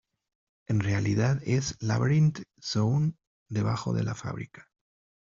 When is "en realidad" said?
0.67-1.41